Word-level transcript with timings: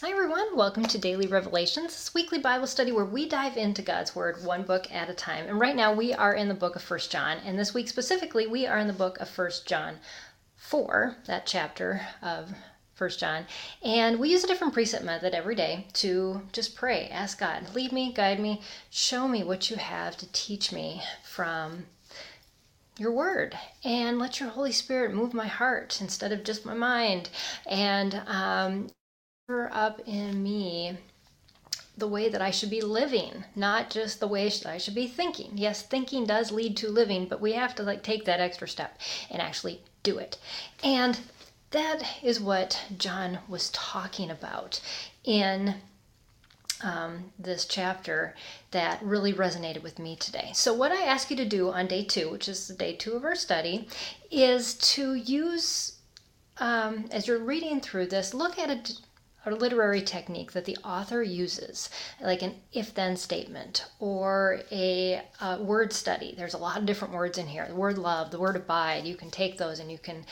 Hi, 0.00 0.12
everyone. 0.12 0.54
Welcome 0.54 0.84
to 0.84 0.96
Daily 0.96 1.26
Revelations, 1.26 1.92
this 1.92 2.14
weekly 2.14 2.38
Bible 2.38 2.68
study 2.68 2.92
where 2.92 3.04
we 3.04 3.28
dive 3.28 3.56
into 3.56 3.82
God's 3.82 4.14
Word 4.14 4.44
one 4.44 4.62
book 4.62 4.86
at 4.92 5.10
a 5.10 5.14
time. 5.14 5.48
And 5.48 5.58
right 5.58 5.74
now 5.74 5.92
we 5.92 6.14
are 6.14 6.34
in 6.34 6.46
the 6.46 6.54
book 6.54 6.76
of 6.76 6.82
First 6.82 7.10
John. 7.10 7.38
And 7.38 7.58
this 7.58 7.74
week 7.74 7.88
specifically, 7.88 8.46
we 8.46 8.64
are 8.64 8.78
in 8.78 8.86
the 8.86 8.92
book 8.92 9.18
of 9.18 9.28
First 9.28 9.66
John 9.66 9.96
4, 10.54 11.16
that 11.26 11.46
chapter 11.46 12.06
of 12.22 12.54
First 12.94 13.18
John. 13.18 13.44
And 13.82 14.20
we 14.20 14.30
use 14.30 14.44
a 14.44 14.46
different 14.46 14.72
precept 14.72 15.04
method 15.04 15.34
every 15.34 15.56
day 15.56 15.88
to 15.94 16.42
just 16.52 16.76
pray, 16.76 17.08
ask 17.08 17.40
God, 17.40 17.74
lead 17.74 17.90
me, 17.90 18.12
guide 18.12 18.38
me, 18.38 18.62
show 18.90 19.26
me 19.26 19.42
what 19.42 19.68
you 19.68 19.78
have 19.78 20.16
to 20.18 20.30
teach 20.30 20.70
me 20.70 21.02
from 21.24 21.86
your 22.98 23.10
word 23.10 23.58
and 23.82 24.20
let 24.20 24.38
your 24.38 24.50
Holy 24.50 24.72
Spirit 24.72 25.12
move 25.12 25.34
my 25.34 25.48
heart 25.48 26.00
instead 26.00 26.30
of 26.30 26.44
just 26.44 26.64
my 26.64 26.74
mind. 26.74 27.30
And 27.66 28.22
um, 28.28 28.90
up 29.48 30.02
in 30.04 30.42
me 30.42 30.94
the 31.96 32.06
way 32.06 32.28
that 32.28 32.42
I 32.42 32.50
should 32.50 32.68
be 32.68 32.82
living, 32.82 33.44
not 33.56 33.88
just 33.88 34.20
the 34.20 34.28
way 34.28 34.46
that 34.46 34.66
I 34.66 34.76
should 34.76 34.94
be 34.94 35.06
thinking. 35.06 35.52
Yes, 35.54 35.80
thinking 35.80 36.26
does 36.26 36.52
lead 36.52 36.76
to 36.76 36.90
living, 36.90 37.24
but 37.24 37.40
we 37.40 37.52
have 37.52 37.74
to 37.76 37.82
like 37.82 38.02
take 38.02 38.26
that 38.26 38.40
extra 38.40 38.68
step 38.68 39.00
and 39.30 39.40
actually 39.40 39.80
do 40.02 40.18
it. 40.18 40.36
And 40.84 41.18
that 41.70 42.02
is 42.22 42.38
what 42.38 42.78
John 42.98 43.38
was 43.48 43.70
talking 43.70 44.30
about 44.30 44.82
in 45.24 45.76
um, 46.82 47.32
this 47.38 47.64
chapter 47.64 48.36
that 48.72 49.02
really 49.02 49.32
resonated 49.32 49.82
with 49.82 49.98
me 49.98 50.14
today. 50.14 50.50
So, 50.52 50.74
what 50.74 50.92
I 50.92 51.04
ask 51.04 51.30
you 51.30 51.36
to 51.36 51.46
do 51.46 51.70
on 51.70 51.86
day 51.86 52.04
two, 52.04 52.30
which 52.30 52.48
is 52.48 52.68
day 52.68 52.94
two 52.94 53.14
of 53.14 53.24
our 53.24 53.34
study, 53.34 53.88
is 54.30 54.74
to 54.74 55.14
use, 55.14 55.94
um, 56.58 57.06
as 57.10 57.26
you're 57.26 57.38
reading 57.38 57.80
through 57.80 58.08
this, 58.08 58.34
look 58.34 58.58
at 58.58 58.68
it 58.68 59.00
a 59.52 59.56
literary 59.56 60.02
technique 60.02 60.52
that 60.52 60.64
the 60.64 60.76
author 60.84 61.22
uses, 61.22 61.90
like 62.20 62.42
an 62.42 62.54
if 62.72 62.94
then 62.94 63.16
statement 63.16 63.86
or 63.98 64.60
a 64.70 65.22
word 65.60 65.92
study. 65.92 66.34
There's 66.36 66.54
a 66.54 66.58
lot 66.58 66.78
of 66.78 66.86
different 66.86 67.14
words 67.14 67.38
in 67.38 67.46
here 67.46 67.66
the 67.68 67.74
word 67.74 67.98
love, 67.98 68.30
the 68.30 68.38
word 68.38 68.56
abide. 68.56 69.04
You 69.04 69.16
can 69.16 69.30
take 69.30 69.58
those 69.58 69.78
and 69.78 69.90
you 69.90 69.98
can 69.98 70.24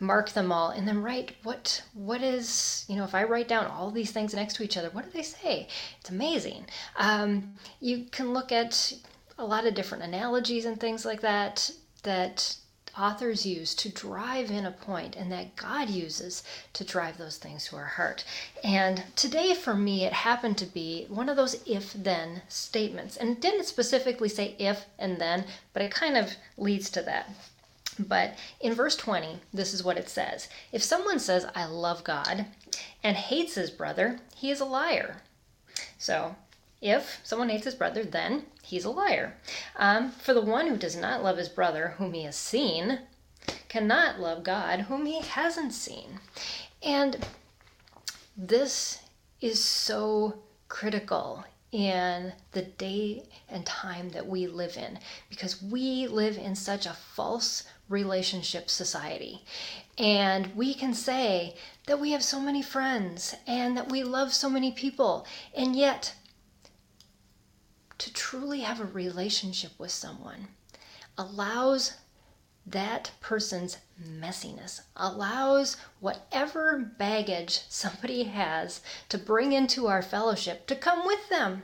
mark 0.00 0.30
them 0.30 0.50
all 0.50 0.70
and 0.70 0.86
then 0.86 1.00
write 1.00 1.36
what 1.44 1.80
what 1.94 2.22
is 2.22 2.84
you 2.88 2.96
know 2.96 3.04
if 3.04 3.14
i 3.14 3.22
write 3.22 3.46
down 3.46 3.66
all 3.66 3.88
these 3.88 4.10
things 4.10 4.34
next 4.34 4.54
to 4.54 4.64
each 4.64 4.76
other 4.76 4.90
what 4.90 5.04
do 5.04 5.10
they 5.12 5.22
say 5.22 5.68
it's 6.00 6.10
amazing 6.10 6.66
um, 6.96 7.54
you 7.78 8.06
can 8.10 8.34
look 8.34 8.50
at 8.50 8.92
a 9.38 9.44
lot 9.44 9.64
of 9.64 9.74
different 9.74 10.02
analogies 10.02 10.64
and 10.64 10.80
things 10.80 11.04
like 11.04 11.20
that 11.20 11.70
that 12.02 12.56
authors 12.98 13.46
use 13.46 13.74
to 13.74 13.88
drive 13.88 14.50
in 14.50 14.66
a 14.66 14.70
point 14.70 15.16
and 15.16 15.30
that 15.32 15.56
God 15.56 15.88
uses 15.88 16.42
to 16.74 16.84
drive 16.84 17.18
those 17.18 17.36
things 17.36 17.66
to 17.66 17.76
our 17.76 17.84
heart. 17.84 18.24
And 18.62 19.04
today 19.16 19.54
for 19.54 19.74
me, 19.74 20.04
it 20.04 20.12
happened 20.12 20.58
to 20.58 20.66
be 20.66 21.06
one 21.08 21.28
of 21.28 21.36
those 21.36 21.62
if 21.66 21.92
then 21.92 22.42
statements. 22.48 23.16
And 23.16 23.40
didn't 23.40 23.64
specifically 23.64 24.28
say 24.28 24.54
if 24.58 24.86
and 24.98 25.20
then, 25.20 25.44
but 25.72 25.82
it 25.82 25.90
kind 25.90 26.16
of 26.16 26.34
leads 26.56 26.90
to 26.90 27.02
that. 27.02 27.30
But 27.98 28.38
in 28.60 28.74
verse 28.74 28.96
20, 28.96 29.40
this 29.52 29.74
is 29.74 29.84
what 29.84 29.98
it 29.98 30.08
says 30.08 30.48
If 30.72 30.82
someone 30.82 31.18
says, 31.18 31.46
I 31.54 31.66
love 31.66 32.04
God, 32.04 32.46
and 33.04 33.16
hates 33.16 33.54
his 33.54 33.70
brother, 33.70 34.20
he 34.34 34.50
is 34.50 34.60
a 34.60 34.64
liar. 34.64 35.22
So 35.98 36.36
if 36.82 37.20
someone 37.22 37.48
hates 37.48 37.64
his 37.64 37.74
brother, 37.74 38.04
then 38.04 38.44
he's 38.62 38.84
a 38.84 38.90
liar. 38.90 39.34
Um, 39.76 40.10
for 40.10 40.34
the 40.34 40.42
one 40.42 40.66
who 40.66 40.76
does 40.76 40.96
not 40.96 41.22
love 41.22 41.38
his 41.38 41.48
brother, 41.48 41.94
whom 41.96 42.12
he 42.12 42.24
has 42.24 42.36
seen, 42.36 42.98
cannot 43.68 44.20
love 44.20 44.42
God, 44.42 44.80
whom 44.80 45.06
he 45.06 45.20
hasn't 45.20 45.72
seen. 45.72 46.20
And 46.82 47.24
this 48.36 49.00
is 49.40 49.62
so 49.62 50.40
critical 50.68 51.44
in 51.70 52.32
the 52.52 52.62
day 52.62 53.22
and 53.48 53.64
time 53.64 54.10
that 54.10 54.26
we 54.26 54.46
live 54.46 54.76
in 54.76 54.98
because 55.30 55.62
we 55.62 56.06
live 56.06 56.36
in 56.36 56.54
such 56.54 56.84
a 56.84 56.92
false 56.92 57.64
relationship 57.88 58.68
society. 58.68 59.42
And 59.96 60.54
we 60.54 60.74
can 60.74 60.94
say 60.94 61.54
that 61.86 62.00
we 62.00 62.10
have 62.12 62.22
so 62.22 62.40
many 62.40 62.62
friends 62.62 63.34
and 63.46 63.76
that 63.76 63.90
we 63.90 64.02
love 64.02 64.32
so 64.32 64.50
many 64.50 64.72
people, 64.72 65.26
and 65.56 65.76
yet 65.76 66.14
truly 68.32 68.60
have 68.60 68.80
a 68.80 68.84
relationship 68.84 69.72
with 69.76 69.90
someone 69.90 70.48
allows 71.18 71.92
that 72.66 73.10
person's 73.20 73.76
messiness, 74.02 74.80
allows 74.96 75.76
whatever 76.00 76.78
baggage 76.98 77.60
somebody 77.68 78.22
has 78.22 78.80
to 79.10 79.18
bring 79.18 79.52
into 79.52 79.86
our 79.86 80.00
fellowship 80.00 80.66
to 80.66 80.74
come 80.74 81.06
with 81.06 81.28
them. 81.28 81.60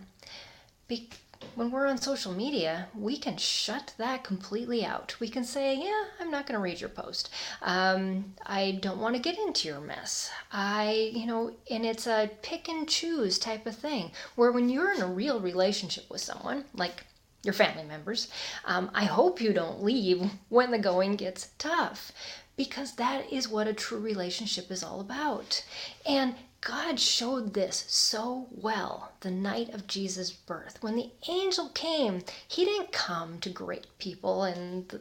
Be- 0.89 1.09
when 1.55 1.71
we're 1.71 1.87
on 1.87 1.99
social 1.99 2.33
media, 2.33 2.89
we 2.97 3.17
can 3.17 3.37
shut 3.37 3.95
that 3.99 4.23
completely 4.23 4.85
out. 4.85 5.17
We 5.19 5.29
can 5.29 5.45
say, 5.45 5.77
yeah, 5.77 6.05
I'm 6.21 6.31
not 6.31 6.47
going 6.47 6.55
to 6.55 6.63
read 6.63 6.81
your 6.81 6.89
post. 6.91 7.31
Um, 7.63 8.35
I 8.47 8.79
don't 8.81 9.01
want 9.01 9.17
to 9.17 9.23
get 9.23 9.39
into 9.39 9.69
your 9.69 9.81
mess. 9.81 10.31
I, 10.53 11.11
you 11.13 11.27
know, 11.27 11.53
and 11.71 11.85
it's 11.85 12.07
a 12.07 12.31
pick 12.43 12.69
and 12.69 12.89
choose 12.89 13.39
type 13.39 13.67
of 13.67 13.75
thing 13.75 14.13
where 14.37 14.53
when 14.53 14.69
you're 14.69 14.93
in 14.93 15.03
a 15.03 15.07
real 15.07 15.41
relationship 15.41 16.09
with 16.11 16.21
someone, 16.21 16.65
like 16.75 17.05
your 17.43 17.55
family 17.55 17.85
members, 17.85 18.29
um, 18.65 18.91
I 18.95 19.05
hope 19.05 19.41
you 19.41 19.53
don't 19.53 19.83
leave 19.83 20.31
when 20.49 20.71
the 20.71 20.79
going 20.79 21.17
gets 21.17 21.51
tough 21.59 22.13
because 22.57 22.97
that 22.97 23.33
is 23.33 23.49
what 23.49 23.69
a 23.69 23.73
true 23.73 24.01
relationship 24.01 24.71
is 24.71 24.83
all 24.83 25.01
about. 25.01 25.65
And 26.05 26.35
God 26.61 26.99
showed 26.99 27.55
this 27.55 27.85
so 27.87 28.49
well 28.51 29.13
the 29.21 29.31
night 29.31 29.71
of 29.71 29.87
Jesus' 29.87 30.31
birth. 30.33 30.83
When 30.83 30.97
the 30.97 31.11
angel 31.29 31.69
came, 31.69 32.23
he 32.47 32.65
didn't 32.65 32.93
come 32.93 33.39
to 33.41 33.49
great 33.49 33.87
people 33.99 34.45
in 34.45 34.87
the, 34.89 35.01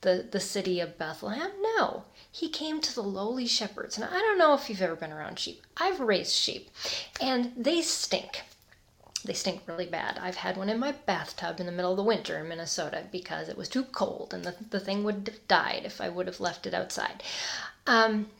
the, 0.00 0.26
the 0.30 0.40
city 0.40 0.80
of 0.80 0.98
Bethlehem. 0.98 1.52
No, 1.76 2.04
he 2.30 2.48
came 2.48 2.80
to 2.80 2.94
the 2.94 3.02
lowly 3.02 3.46
shepherds. 3.46 3.96
And 3.96 4.04
I 4.04 4.18
don't 4.18 4.38
know 4.38 4.54
if 4.54 4.68
you've 4.68 4.82
ever 4.82 4.96
been 4.96 5.12
around 5.12 5.38
sheep. 5.38 5.62
I've 5.76 6.00
raised 6.00 6.34
sheep, 6.34 6.68
and 7.20 7.52
they 7.56 7.80
stink. 7.82 8.42
They 9.24 9.34
stink 9.34 9.62
really 9.66 9.86
bad. 9.86 10.18
I've 10.18 10.36
had 10.36 10.56
one 10.56 10.68
in 10.68 10.78
my 10.78 10.92
bathtub 10.92 11.60
in 11.60 11.66
the 11.66 11.72
middle 11.72 11.90
of 11.92 11.96
the 11.96 12.02
winter 12.02 12.38
in 12.38 12.48
Minnesota 12.48 13.04
because 13.10 13.48
it 13.48 13.56
was 13.56 13.68
too 13.68 13.84
cold 13.84 14.32
and 14.32 14.44
the, 14.44 14.54
the 14.70 14.78
thing 14.80 15.02
would 15.02 15.28
have 15.28 15.48
died 15.48 15.82
if 15.84 16.00
I 16.00 16.08
would 16.08 16.28
have 16.28 16.38
left 16.38 16.66
it 16.66 16.74
outside. 16.74 17.22
Um, 17.86 18.30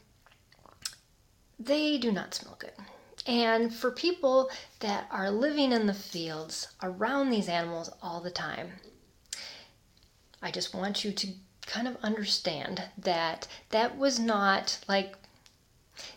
they 1.59 1.97
do 1.97 2.11
not 2.11 2.33
smell 2.33 2.55
good. 2.57 2.71
And 3.27 3.73
for 3.73 3.91
people 3.91 4.49
that 4.79 5.07
are 5.11 5.29
living 5.29 5.71
in 5.71 5.87
the 5.87 5.93
fields 5.93 6.69
around 6.81 7.29
these 7.29 7.49
animals 7.49 7.89
all 8.01 8.21
the 8.21 8.31
time, 8.31 8.71
I 10.41 10.51
just 10.51 10.73
want 10.73 11.03
you 11.03 11.11
to 11.11 11.27
kind 11.65 11.87
of 11.87 11.97
understand 11.97 12.83
that 12.97 13.47
that 13.69 13.97
was 13.97 14.19
not 14.19 14.79
like 14.87 15.15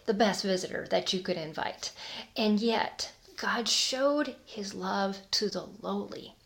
the 0.06 0.14
best 0.14 0.44
visitor 0.44 0.86
that 0.90 1.12
you 1.12 1.20
could 1.20 1.36
invite. 1.36 1.92
And 2.36 2.60
yet, 2.60 3.12
God 3.36 3.68
showed 3.68 4.36
his 4.44 4.74
love 4.74 5.18
to 5.32 5.50
the 5.50 5.66
lowly 5.80 6.36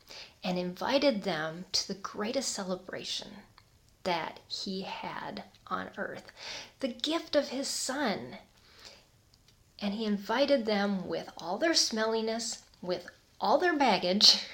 and 0.42 0.58
invited 0.58 1.22
them 1.22 1.66
to 1.72 1.88
the 1.88 1.94
greatest 1.94 2.50
celebration 2.52 3.28
that 4.04 4.40
he 4.48 4.82
had 4.82 5.42
on 5.66 5.90
earth 5.96 6.30
the 6.78 6.88
gift 6.88 7.34
of 7.34 7.48
his 7.48 7.66
son 7.66 8.38
and 9.80 9.94
he 9.94 10.04
invited 10.04 10.64
them 10.64 11.06
with 11.06 11.28
all 11.36 11.58
their 11.58 11.74
smelliness, 11.74 12.62
with 12.80 13.06
all 13.40 13.58
their 13.58 13.76
baggage, 13.76 14.46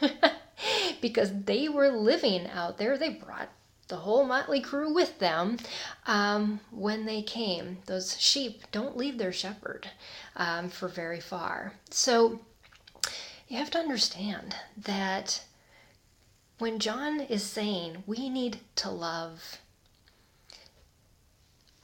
because 1.01 1.31
they 1.45 1.69
were 1.69 1.91
living 1.91 2.49
out 2.49 2.79
there. 2.79 2.99
They 2.99 3.11
brought 3.11 3.49
the 3.89 3.97
whole 3.97 4.25
motley 4.25 4.61
crew 4.61 4.93
with 4.93 5.19
them 5.19 5.59
um, 6.07 6.61
when 6.71 7.05
they 7.05 7.23
came. 7.23 7.79
Those 7.87 8.19
sheep 8.21 8.63
don't 8.73 8.97
leave 8.97 9.19
their 9.19 9.33
shepherd 9.33 9.91
um, 10.35 10.71
for 10.71 10.89
very 10.89 11.21
far. 11.21 11.75
So 11.91 12.41
you 13.49 13.59
have 13.59 13.71
to 13.73 13.79
understand 13.79 14.57
that 14.77 15.45
when 16.59 16.79
John 16.79 17.21
is 17.21 17.43
saying 17.43 18.05
we 18.07 18.31
need 18.31 18.61
to 18.77 18.89
love 18.89 19.59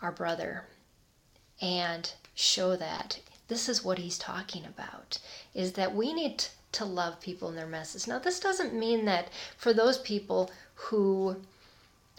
our 0.01 0.13
brother 0.13 0.65
and 1.61 2.13
show 2.35 2.77
that 2.77 3.19
this 3.49 3.69
is 3.69 3.85
what 3.85 3.99
he's 3.99 4.19
talking 4.19 4.65
about 4.65 5.19
is 5.55 5.73
that 5.73 5.95
we 5.95 6.13
need 6.13 6.45
to 6.73 6.85
love 6.85 7.21
people 7.21 7.49
in 7.49 7.57
their 7.57 7.67
messes. 7.67 8.07
Now, 8.07 8.19
this 8.19 8.39
doesn't 8.39 8.75
mean 8.75 9.07
that 9.07 9.29
for 9.57 9.73
those 9.73 9.99
people 9.99 10.51
who 10.75 11.37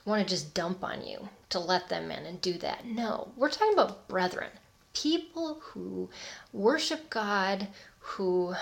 want 0.06 0.28
to 0.28 0.34
just 0.34 0.54
dump 0.54 0.84
on 0.84 1.06
you 1.06 1.30
to 1.50 1.60
let 1.60 1.88
them 1.90 2.12
in 2.12 2.26
and 2.26 2.42
do 2.42 2.54
that. 2.54 2.86
No, 2.86 3.32
we're 3.36 3.50
talking 3.50 3.74
about 3.74 4.08
brethren, 4.08 4.50
people 4.94 5.60
who 5.62 6.10
worship 6.52 7.10
God, 7.10 7.68
who 8.00 8.56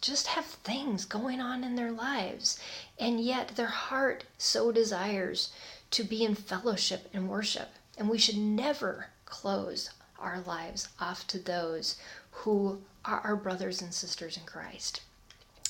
just 0.00 0.28
have 0.28 0.44
things 0.44 1.04
going 1.04 1.40
on 1.40 1.64
in 1.64 1.74
their 1.74 1.90
lives, 1.90 2.60
and 2.98 3.20
yet 3.20 3.56
their 3.56 3.66
heart 3.66 4.24
so 4.38 4.70
desires 4.70 5.50
to 5.90 6.04
be 6.04 6.24
in 6.24 6.34
fellowship 6.34 7.08
and 7.12 7.28
worship. 7.28 7.70
And 7.98 8.08
we 8.08 8.18
should 8.18 8.36
never 8.36 9.08
close 9.24 9.90
our 10.18 10.40
lives 10.40 10.88
off 11.00 11.26
to 11.28 11.38
those 11.38 11.96
who 12.30 12.82
are 13.04 13.20
our 13.20 13.36
brothers 13.36 13.82
and 13.82 13.92
sisters 13.92 14.36
in 14.36 14.44
Christ. 14.44 15.00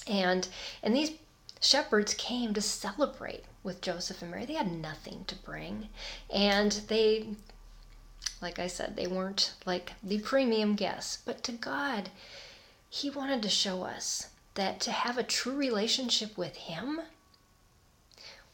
And 0.07 0.49
and 0.83 0.95
these 0.95 1.13
shepherds 1.61 2.15
came 2.15 2.55
to 2.55 2.61
celebrate 2.61 3.45
with 3.63 3.81
Joseph 3.81 4.23
and 4.23 4.31
Mary. 4.31 4.47
They 4.47 4.55
had 4.55 4.71
nothing 4.71 5.25
to 5.27 5.35
bring. 5.35 5.89
And 6.31 6.73
they 6.89 7.29
like 8.41 8.59
I 8.59 8.67
said, 8.67 8.97
they 8.97 9.07
weren't 9.07 9.55
like 9.65 9.93
the 10.03 10.19
premium 10.21 10.75
guests, 10.75 11.19
but 11.25 11.43
to 11.45 11.53
God, 11.53 12.11
he 12.89 13.11
wanted 13.11 13.43
to 13.43 13.49
show 13.49 13.83
us 13.83 14.29
that 14.55 14.81
to 14.81 14.91
have 14.91 15.19
a 15.19 15.23
true 15.23 15.55
relationship 15.57 16.37
with 16.37 16.57
him, 16.57 17.01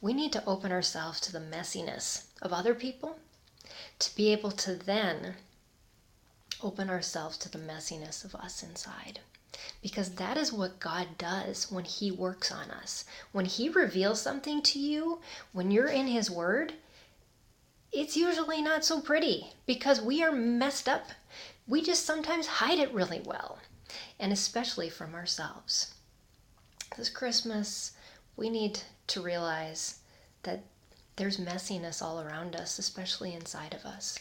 we 0.00 0.12
need 0.12 0.33
to 0.33 0.44
open 0.44 0.73
ourselves 0.73 1.21
to 1.21 1.33
the 1.33 1.41
messiness 1.41 2.25
of 2.41 2.53
other 2.53 2.75
people 2.75 3.19
to 3.99 4.15
be 4.17 4.33
able 4.33 4.50
to 4.50 4.75
then 4.75 5.37
open 6.62 6.88
ourselves 6.88 7.37
to 7.38 7.50
the 7.50 7.59
messiness 7.59 8.25
of 8.25 8.35
us 8.35 8.62
inside. 8.62 9.20
Because 9.82 10.11
that 10.17 10.37
is 10.37 10.53
what 10.53 10.81
God 10.81 11.19
does 11.19 11.70
when 11.70 11.85
He 11.85 12.11
works 12.11 12.50
on 12.50 12.70
us. 12.70 13.05
When 13.32 13.44
He 13.44 13.69
reveals 13.69 14.20
something 14.20 14.62
to 14.62 14.79
you, 14.79 15.20
when 15.53 15.70
you're 15.70 15.88
in 15.88 16.06
His 16.06 16.31
Word, 16.31 16.75
it's 17.93 18.17
usually 18.17 18.62
not 18.62 18.85
so 18.85 19.00
pretty 19.00 19.53
because 19.67 20.00
we 20.00 20.23
are 20.23 20.32
messed 20.32 20.88
up. 20.88 21.11
We 21.69 21.82
just 21.82 22.06
sometimes 22.06 22.47
hide 22.47 22.79
it 22.79 22.93
really 22.94 23.20
well, 23.25 23.58
and 24.19 24.32
especially 24.32 24.88
from 24.88 25.15
ourselves. 25.15 25.94
This 26.97 27.11
Christmas, 27.11 27.93
we 28.37 28.49
need 28.49 28.81
to 29.08 29.20
realize 29.20 29.99
that 30.43 30.62
there's 31.17 31.37
messiness 31.37 32.03
all 32.03 32.20
around 32.20 32.56
us, 32.56 32.79
especially 32.79 33.35
inside 33.35 33.75
of 33.75 33.85
us. 33.85 34.19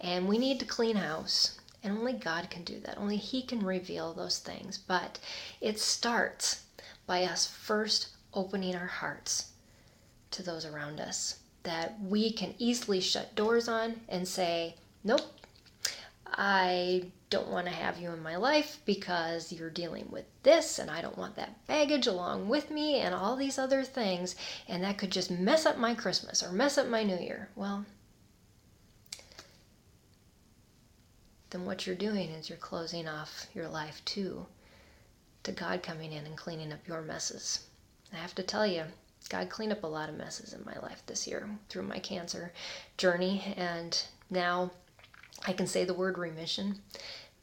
And 0.00 0.28
we 0.28 0.38
need 0.38 0.60
to 0.60 0.66
clean 0.66 0.96
house. 0.96 1.58
And 1.86 1.96
only 1.96 2.14
God 2.14 2.50
can 2.50 2.64
do 2.64 2.80
that. 2.80 2.98
Only 2.98 3.16
He 3.16 3.42
can 3.42 3.64
reveal 3.64 4.12
those 4.12 4.40
things. 4.40 4.76
But 4.76 5.20
it 5.60 5.78
starts 5.78 6.64
by 7.06 7.22
us 7.22 7.46
first 7.46 8.08
opening 8.34 8.74
our 8.74 8.88
hearts 8.88 9.52
to 10.32 10.42
those 10.42 10.66
around 10.66 10.98
us 10.98 11.38
that 11.62 11.94
we 12.02 12.32
can 12.32 12.54
easily 12.58 13.00
shut 13.00 13.36
doors 13.36 13.68
on 13.68 14.00
and 14.08 14.26
say, 14.26 14.74
nope, 15.04 15.32
I 16.26 17.04
don't 17.30 17.50
want 17.50 17.66
to 17.66 17.72
have 17.72 17.98
you 18.00 18.10
in 18.10 18.20
my 18.20 18.34
life 18.34 18.80
because 18.84 19.52
you're 19.52 19.70
dealing 19.70 20.08
with 20.10 20.24
this 20.42 20.80
and 20.80 20.90
I 20.90 21.00
don't 21.00 21.16
want 21.16 21.36
that 21.36 21.66
baggage 21.68 22.08
along 22.08 22.48
with 22.48 22.68
me 22.68 22.96
and 22.96 23.14
all 23.14 23.36
these 23.36 23.58
other 23.58 23.84
things 23.84 24.34
and 24.66 24.82
that 24.82 24.98
could 24.98 25.12
just 25.12 25.30
mess 25.30 25.64
up 25.64 25.78
my 25.78 25.94
Christmas 25.94 26.42
or 26.42 26.50
mess 26.50 26.78
up 26.78 26.88
my 26.88 27.04
New 27.04 27.18
Year. 27.18 27.48
Well, 27.54 27.84
then 31.50 31.64
what 31.64 31.86
you're 31.86 31.96
doing 31.96 32.30
is 32.30 32.48
you're 32.48 32.58
closing 32.58 33.06
off 33.06 33.46
your 33.54 33.68
life 33.68 34.04
too 34.04 34.46
to 35.44 35.52
God 35.52 35.82
coming 35.82 36.12
in 36.12 36.26
and 36.26 36.36
cleaning 36.36 36.72
up 36.72 36.86
your 36.88 37.02
messes. 37.02 37.66
I 38.12 38.16
have 38.16 38.34
to 38.34 38.42
tell 38.42 38.66
you, 38.66 38.84
God 39.28 39.48
cleaned 39.48 39.72
up 39.72 39.84
a 39.84 39.88
lot 39.88 40.08
of 40.08 40.16
messes 40.16 40.52
in 40.52 40.64
my 40.64 40.76
life 40.80 41.02
this 41.06 41.26
year 41.26 41.48
through 41.68 41.84
my 41.84 41.98
cancer 41.98 42.52
journey, 42.96 43.54
and 43.56 44.00
now 44.28 44.72
I 45.46 45.52
can 45.52 45.66
say 45.66 45.84
the 45.84 45.94
word 45.94 46.18
remission, 46.18 46.80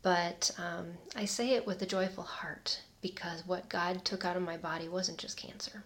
but 0.02 0.52
um, 0.58 0.94
I 1.16 1.26
say 1.26 1.52
it 1.52 1.66
with 1.66 1.82
a 1.82 1.86
joyful 1.86 2.24
heart 2.24 2.82
because 3.02 3.46
what 3.46 3.70
God 3.70 4.04
took 4.04 4.26
out 4.26 4.36
of 4.38 4.44
my 4.44 4.58
body 4.58 4.88
wasn't 4.90 5.18
just 5.18 5.38
cancer; 5.38 5.84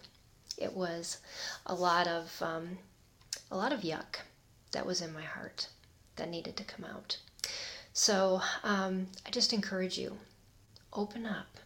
it 0.56 0.72
was 0.72 1.18
a 1.66 1.74
lot 1.74 2.08
of 2.08 2.42
um, 2.42 2.78
a 3.50 3.56
lot 3.56 3.72
of 3.72 3.82
yuck 3.82 4.20
that 4.72 4.86
was 4.86 5.00
in 5.00 5.12
my 5.12 5.22
heart 5.22 5.68
that 6.16 6.28
needed 6.28 6.56
to 6.56 6.64
come 6.64 6.84
out. 6.84 7.18
So 7.98 8.40
um, 8.62 9.08
I 9.26 9.30
just 9.30 9.52
encourage 9.52 9.98
you: 9.98 10.16
open 10.92 11.26
up, 11.26 11.58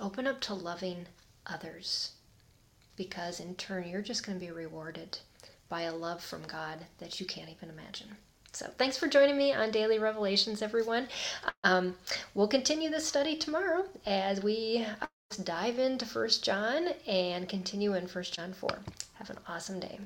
open 0.00 0.26
up 0.26 0.40
to 0.40 0.54
loving 0.54 1.06
others 1.46 2.10
because 2.96 3.38
in 3.38 3.54
turn 3.54 3.88
you're 3.88 4.02
just 4.02 4.26
going 4.26 4.36
to 4.40 4.44
be 4.44 4.50
rewarded 4.50 5.18
by 5.68 5.82
a 5.82 5.94
love 5.94 6.20
from 6.20 6.42
God 6.48 6.84
that 6.98 7.20
you 7.20 7.26
can't 7.26 7.48
even 7.48 7.70
imagine. 7.70 8.08
So, 8.52 8.70
thanks 8.76 8.98
for 8.98 9.06
joining 9.06 9.38
me 9.38 9.54
on 9.54 9.70
Daily 9.70 10.00
Revelations, 10.00 10.62
everyone. 10.62 11.06
Um, 11.62 11.94
we'll 12.34 12.48
continue 12.48 12.90
this 12.90 13.06
study 13.06 13.36
tomorrow 13.36 13.84
as 14.04 14.42
we 14.42 14.84
dive 15.44 15.78
into 15.78 16.06
First 16.06 16.42
John 16.42 16.88
and 17.06 17.48
continue 17.48 17.94
in 17.94 18.08
First 18.08 18.34
John 18.34 18.52
4. 18.52 18.68
Have 19.14 19.30
an 19.30 19.38
awesome 19.46 19.78
day. 19.78 20.00